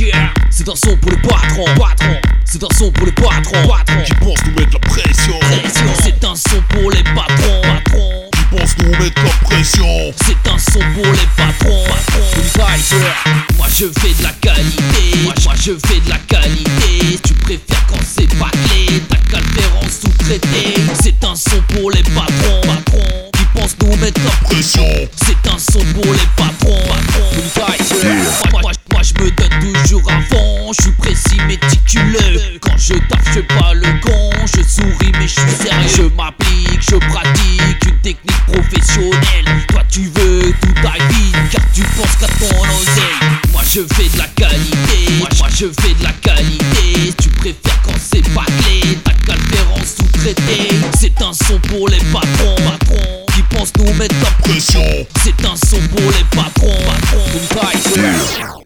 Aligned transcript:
Yeah, 0.00 0.32
c'est 0.50 0.68
un 0.68 0.74
son 0.74 0.96
pour 0.96 1.12
le 1.12 1.16
patron, 1.18 1.64
patron. 1.76 2.16
C'est 2.44 2.62
un 2.64 2.68
son 2.76 2.90
pour 2.90 3.06
le 3.06 3.12
patron, 3.12 3.68
patron. 3.68 4.02
Qui 4.04 4.14
pense 4.14 4.38
nous 4.46 4.54
mettre 4.58 4.72
la 4.72 4.78
pression 4.80 5.38
Pression, 5.38 5.94
c'est 6.02 6.24
un 6.24 6.34
son 6.34 6.62
pour 6.70 6.90
les 6.90 7.02
patrons, 7.04 7.60
patrons. 7.62 8.30
Qui 8.32 8.56
pense 8.56 8.78
nous 8.78 8.90
mettre 8.98 9.22
la 9.22 9.48
pression 9.48 10.12
C'est 10.26 10.50
un 10.50 10.58
son 10.58 10.80
pour 10.94 11.12
les 11.12 11.28
patrons, 11.36 11.84
patrons. 11.84 12.20
Moi 13.56 13.66
je 13.68 13.86
fais 14.00 14.14
de 14.14 14.22
la 14.24 14.32
qualité, 14.40 15.18
moi, 15.22 15.34
moi 15.44 15.54
je 15.56 15.72
fais 15.86 16.00
de 16.00 16.10
la 16.10 16.18
qualité. 16.18 17.20
Tu 17.22 17.34
préfères 17.34 17.86
quand 17.88 18.02
c'est 18.04 18.26
bâclé, 18.38 19.02
t'as 19.08 19.16
qu'à 19.30 19.38
le 19.38 19.60
faire 19.60 19.76
en 19.76 19.88
sous-traité. 19.88 20.74
C'est 21.00 21.24
un 21.24 21.36
son 21.36 21.62
pour 21.68 21.90
les 21.92 22.02
patrons, 22.02 22.60
patrons. 22.62 23.30
Qui 23.34 23.44
pensent 23.54 23.76
nous 23.82 23.96
mettre 23.96 24.20
la 24.24 24.48
Pression 24.48 25.08
C'est 25.24 25.48
un 25.48 25.58
son 25.58 25.84
pour 25.94 26.12
les 26.12 26.28
patrons, 26.36 26.82
patrons. 26.88 27.19
Précis, 31.00 31.40
méticuleux. 31.46 32.58
Quand 32.60 32.76
je 32.76 32.94
tape, 32.94 33.20
je 33.26 33.32
fais 33.32 33.42
pas 33.42 33.74
le 33.74 34.00
con, 34.00 34.30
je 34.46 34.62
souris 34.62 35.12
mais 35.18 35.26
je 35.26 35.40
suis 35.40 35.50
sérieux. 35.62 35.88
Je 35.96 36.02
m'applique, 36.16 36.80
je 36.80 36.96
pratique 36.96 37.86
une 37.86 38.00
technique 38.00 38.46
professionnelle. 38.46 39.44
Toi 39.68 39.82
tu 39.88 40.10
veux 40.16 40.52
tout 40.60 40.74
ta 40.82 40.92
vie, 41.08 41.32
car 41.50 41.62
tu 41.74 41.82
penses 41.82 42.16
qu'à 42.20 42.26
ton 42.26 42.60
oseille. 42.62 43.30
Moi 43.52 43.62
je 43.72 43.80
fais 43.94 44.08
de 44.08 44.18
la 44.18 44.26
qualité, 44.28 45.12
moi, 45.18 45.28
je 45.50 45.66
fais 45.80 45.94
de 45.94 46.02
la 46.02 46.12
qualité. 46.12 47.14
Tu 47.20 47.28
préfères 47.30 47.80
quand 47.84 47.98
c'est 47.98 48.22
t'as 48.22 49.12
qu'à 49.12 49.34
le 49.34 49.54
faire 49.54 49.72
en 49.72 49.78
sous-traité. 49.78 50.68
C'est 50.98 51.22
un 51.22 51.32
son 51.32 51.58
pour 51.68 51.88
les 51.88 52.00
patrons, 52.12 52.56
patrons. 52.56 53.26
Qui 53.34 53.42
pensent 53.54 53.72
nous 53.78 53.92
mettre 53.94 54.16
la 54.22 54.30
Pression 54.42 55.06
c'est 55.22 55.44
un 55.44 55.56
son 55.56 55.80
pour 55.88 56.10
les 56.10 56.24
patrons, 56.30 56.76
patrons. 57.54 58.64